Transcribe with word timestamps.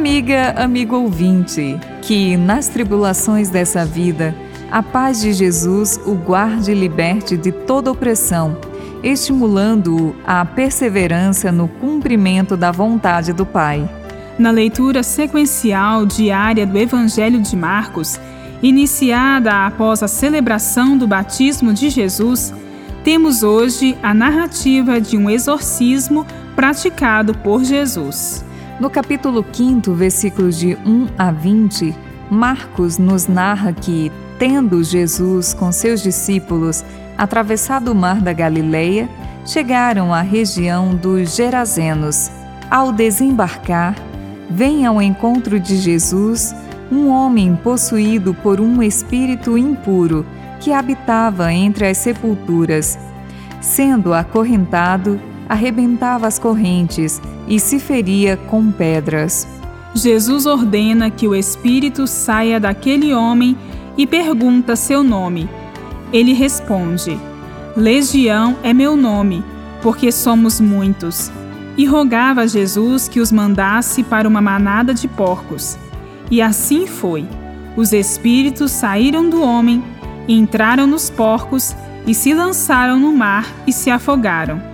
Amiga, 0.00 0.54
amigo 0.56 0.96
ouvinte, 0.96 1.78
que 2.00 2.34
nas 2.34 2.68
tribulações 2.68 3.50
dessa 3.50 3.84
vida, 3.84 4.34
a 4.70 4.82
paz 4.82 5.20
de 5.20 5.30
Jesus 5.30 6.00
o 6.06 6.14
guarde 6.14 6.72
e 6.72 6.74
liberte 6.74 7.36
de 7.36 7.52
toda 7.52 7.92
opressão, 7.92 8.56
estimulando-o 9.02 10.16
à 10.26 10.42
perseverança 10.42 11.52
no 11.52 11.68
cumprimento 11.68 12.56
da 12.56 12.72
vontade 12.72 13.34
do 13.34 13.44
Pai. 13.44 13.86
Na 14.38 14.50
leitura 14.50 15.02
sequencial 15.02 16.06
diária 16.06 16.66
do 16.66 16.78
Evangelho 16.78 17.38
de 17.42 17.54
Marcos, 17.54 18.18
iniciada 18.62 19.66
após 19.66 20.02
a 20.02 20.08
celebração 20.08 20.96
do 20.96 21.06
batismo 21.06 21.74
de 21.74 21.90
Jesus, 21.90 22.54
temos 23.04 23.42
hoje 23.42 23.98
a 24.02 24.14
narrativa 24.14 24.98
de 24.98 25.18
um 25.18 25.28
exorcismo 25.28 26.26
praticado 26.56 27.34
por 27.34 27.62
Jesus. 27.62 28.48
No 28.80 28.88
capítulo 28.88 29.44
5, 29.52 29.92
versículos 29.92 30.58
de 30.58 30.74
1 30.86 31.08
a 31.18 31.30
20, 31.30 31.94
Marcos 32.30 32.96
nos 32.96 33.26
narra 33.28 33.74
que, 33.74 34.10
tendo 34.38 34.82
Jesus 34.82 35.52
com 35.52 35.70
seus 35.70 36.02
discípulos 36.02 36.82
atravessado 37.18 37.92
o 37.92 37.94
mar 37.94 38.22
da 38.22 38.32
Galileia, 38.32 39.06
chegaram 39.44 40.14
à 40.14 40.22
região 40.22 40.94
dos 40.94 41.36
Gerazenos. 41.36 42.30
Ao 42.70 42.90
desembarcar, 42.90 43.94
vem 44.48 44.86
ao 44.86 45.02
encontro 45.02 45.60
de 45.60 45.76
Jesus 45.76 46.54
um 46.90 47.10
homem 47.10 47.54
possuído 47.56 48.32
por 48.32 48.62
um 48.62 48.82
espírito 48.82 49.58
impuro 49.58 50.24
que 50.58 50.72
habitava 50.72 51.52
entre 51.52 51.86
as 51.86 51.98
sepulturas. 51.98 52.98
Sendo 53.60 54.14
acorrentado, 54.14 55.20
arrebentava 55.50 56.28
as 56.28 56.38
correntes 56.38 57.20
e 57.48 57.58
se 57.58 57.80
feria 57.80 58.36
com 58.36 58.70
pedras. 58.70 59.48
Jesus 59.92 60.46
ordena 60.46 61.10
que 61.10 61.26
o 61.26 61.34
espírito 61.34 62.06
saia 62.06 62.60
daquele 62.60 63.12
homem 63.12 63.58
e 63.98 64.06
pergunta 64.06 64.76
seu 64.76 65.02
nome. 65.02 65.50
Ele 66.12 66.32
responde: 66.32 67.18
Legião 67.76 68.56
é 68.62 68.72
meu 68.72 68.96
nome, 68.96 69.44
porque 69.82 70.12
somos 70.12 70.60
muitos. 70.60 71.32
E 71.76 71.84
rogava 71.84 72.42
a 72.42 72.46
Jesus 72.46 73.08
que 73.08 73.18
os 73.18 73.32
mandasse 73.32 74.04
para 74.04 74.28
uma 74.28 74.40
manada 74.40 74.94
de 74.94 75.08
porcos. 75.08 75.76
E 76.30 76.40
assim 76.40 76.86
foi. 76.86 77.26
Os 77.76 77.92
espíritos 77.92 78.70
saíram 78.70 79.28
do 79.28 79.42
homem, 79.42 79.82
entraram 80.28 80.86
nos 80.86 81.10
porcos 81.10 81.74
e 82.06 82.14
se 82.14 82.34
lançaram 82.34 83.00
no 83.00 83.12
mar 83.12 83.46
e 83.66 83.72
se 83.72 83.90
afogaram. 83.90 84.69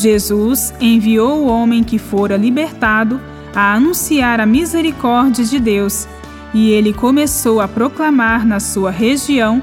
Jesus 0.00 0.74
enviou 0.80 1.44
o 1.44 1.46
homem 1.46 1.82
que 1.82 1.98
fora 1.98 2.36
libertado 2.36 3.20
a 3.54 3.74
anunciar 3.74 4.40
a 4.40 4.46
misericórdia 4.46 5.44
de 5.44 5.58
Deus, 5.58 6.06
e 6.52 6.70
ele 6.70 6.92
começou 6.92 7.60
a 7.60 7.68
proclamar 7.68 8.46
na 8.46 8.60
sua 8.60 8.90
região 8.90 9.62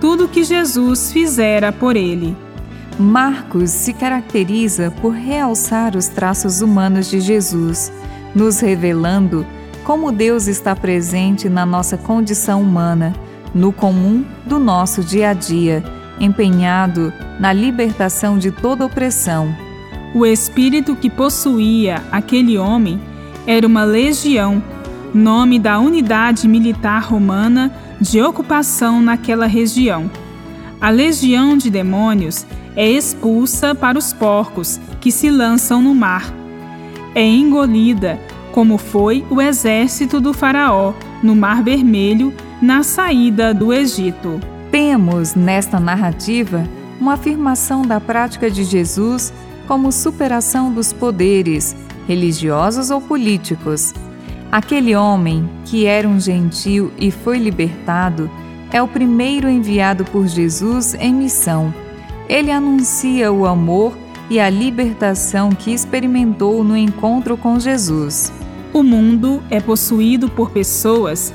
tudo 0.00 0.24
o 0.24 0.28
que 0.28 0.44
Jesus 0.44 1.12
fizera 1.12 1.72
por 1.72 1.96
ele. 1.96 2.36
Marcos 2.98 3.70
se 3.70 3.92
caracteriza 3.92 4.92
por 5.00 5.12
realçar 5.12 5.96
os 5.96 6.08
traços 6.08 6.60
humanos 6.60 7.10
de 7.10 7.20
Jesus, 7.20 7.92
nos 8.34 8.60
revelando 8.60 9.46
como 9.84 10.12
Deus 10.12 10.46
está 10.46 10.74
presente 10.74 11.48
na 11.48 11.66
nossa 11.66 11.96
condição 11.98 12.62
humana, 12.62 13.12
no 13.54 13.72
comum 13.72 14.24
do 14.46 14.58
nosso 14.58 15.02
dia 15.02 15.30
a 15.30 15.32
dia, 15.34 15.84
empenhado 16.18 17.12
na 17.38 17.52
libertação 17.52 18.38
de 18.38 18.50
toda 18.50 18.86
opressão. 18.86 19.63
O 20.14 20.24
espírito 20.24 20.94
que 20.94 21.10
possuía 21.10 22.00
aquele 22.12 22.56
homem 22.56 23.00
era 23.48 23.66
uma 23.66 23.82
legião, 23.82 24.62
nome 25.12 25.58
da 25.58 25.80
unidade 25.80 26.46
militar 26.46 27.02
romana 27.02 27.74
de 28.00 28.22
ocupação 28.22 29.02
naquela 29.02 29.46
região. 29.46 30.08
A 30.80 30.88
legião 30.88 31.56
de 31.56 31.68
demônios 31.68 32.46
é 32.76 32.88
expulsa 32.88 33.74
para 33.74 33.98
os 33.98 34.12
porcos 34.12 34.78
que 35.00 35.10
se 35.10 35.30
lançam 35.30 35.82
no 35.82 35.92
mar. 35.92 36.32
É 37.12 37.26
engolida 37.26 38.20
como 38.52 38.78
foi 38.78 39.24
o 39.28 39.42
exército 39.42 40.20
do 40.20 40.32
Faraó 40.32 40.94
no 41.24 41.34
Mar 41.34 41.60
Vermelho 41.64 42.32
na 42.62 42.84
saída 42.84 43.52
do 43.52 43.72
Egito. 43.72 44.40
Temos 44.70 45.34
nesta 45.34 45.80
narrativa 45.80 46.68
uma 47.00 47.14
afirmação 47.14 47.82
da 47.82 48.00
prática 48.00 48.48
de 48.48 48.62
Jesus 48.62 49.32
como 49.66 49.92
superação 49.92 50.72
dos 50.72 50.92
poderes, 50.92 51.76
religiosos 52.06 52.90
ou 52.90 53.00
políticos. 53.00 53.94
Aquele 54.50 54.94
homem, 54.94 55.48
que 55.64 55.86
era 55.86 56.08
um 56.08 56.20
gentil 56.20 56.92
e 56.98 57.10
foi 57.10 57.38
libertado, 57.38 58.30
é 58.70 58.82
o 58.82 58.88
primeiro 58.88 59.48
enviado 59.48 60.04
por 60.04 60.26
Jesus 60.26 60.94
em 60.94 61.14
missão. 61.14 61.72
Ele 62.28 62.50
anuncia 62.50 63.32
o 63.32 63.46
amor 63.46 63.96
e 64.30 64.40
a 64.40 64.48
libertação 64.48 65.50
que 65.50 65.72
experimentou 65.72 66.64
no 66.64 66.76
encontro 66.76 67.36
com 67.36 67.58
Jesus. 67.58 68.32
O 68.72 68.82
mundo 68.82 69.42
é 69.50 69.60
possuído 69.60 70.28
por 70.28 70.50
pessoas 70.50 71.32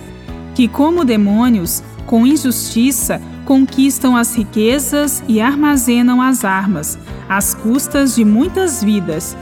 que, 0.56 0.68
como 0.68 1.06
demônios, 1.06 1.84
com 2.06 2.26
injustiça, 2.26 3.22
conquistam 3.46 4.18
as 4.18 4.36
riquezas 4.36 5.24
e 5.28 5.40
armazenam 5.40 6.22
as 6.22 6.44
armas, 6.44 6.98
às 7.30 7.54
custas 7.54 8.16
de 8.16 8.26
muitas 8.26 8.84
vidas, 8.84 9.38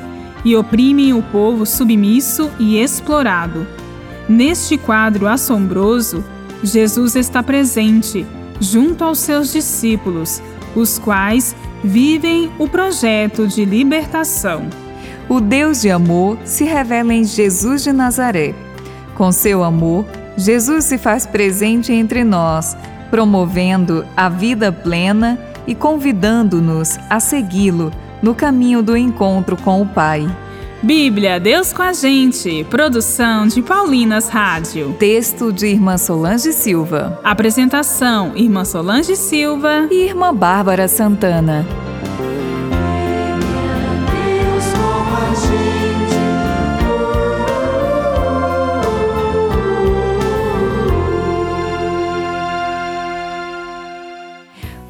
e 0.45 0.55
oprimem 0.55 1.13
o 1.13 1.23
povo 1.23 1.65
submisso 1.65 2.51
e 2.59 2.77
explorado. 2.77 3.65
Neste 4.29 4.77
quadro 4.77 5.27
assombroso, 5.27 6.23
Jesus 6.63 7.15
está 7.15 7.41
presente, 7.41 8.25
junto 8.59 9.03
aos 9.03 9.19
seus 9.19 9.51
discípulos, 9.51 10.41
os 10.75 10.99
quais 10.99 11.55
vivem 11.83 12.51
o 12.59 12.67
projeto 12.67 13.47
de 13.47 13.65
libertação. 13.65 14.67
O 15.29 15.39
Deus 15.39 15.81
de 15.81 15.89
amor 15.89 16.37
se 16.45 16.63
revela 16.63 17.13
em 17.13 17.23
Jesus 17.23 17.83
de 17.83 17.91
Nazaré. 17.91 18.53
Com 19.15 19.31
seu 19.31 19.63
amor, 19.63 20.05
Jesus 20.37 20.85
se 20.85 20.97
faz 20.97 21.25
presente 21.25 21.91
entre 21.91 22.23
nós, 22.23 22.77
promovendo 23.09 24.05
a 24.15 24.29
vida 24.29 24.71
plena 24.71 25.39
e 25.67 25.75
convidando-nos 25.75 26.97
a 27.09 27.19
segui-lo 27.19 27.91
no 28.21 28.33
caminho 28.33 28.81
do 28.81 28.97
encontro 28.97 29.55
com 29.57 29.81
o 29.81 29.85
Pai. 29.85 30.27
Bíblia, 30.81 31.39
Deus 31.39 31.73
com 31.73 31.81
a 31.81 31.91
gente. 31.91 32.63
Produção 32.65 33.47
de 33.47 33.61
Paulinas 33.61 34.29
Rádio. 34.29 34.95
Texto 34.99 35.51
de 35.51 35.67
Irmã 35.67 35.97
Solange 35.97 36.53
Silva. 36.53 37.19
Apresentação: 37.23 38.33
Irmã 38.35 38.63
Solange 38.63 39.15
Silva 39.15 39.87
e 39.91 40.05
Irmã 40.05 40.33
Bárbara 40.33 40.87
Santana. 40.87 41.65